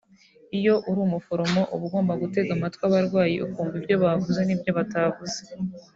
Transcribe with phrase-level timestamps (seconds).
[0.57, 5.39] Iyo uri umuforomo uba ugomba kuba uzi gutega amatwi abarwayi ukumva ibyo bavuze n’ibyo batavuze